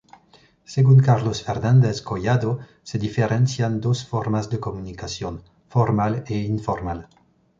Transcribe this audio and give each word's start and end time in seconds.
Según 0.65 0.97
Carlos 0.97 1.43
Fernández 1.43 2.01
Collado, 2.01 2.57
se 2.81 2.97
diferencian 2.97 3.79
dos 3.79 4.03
formas 4.03 4.49
de 4.49 4.59
comunicación: 4.59 5.43
formal 5.67 6.23
e 6.25 6.37
informal. 6.39 7.07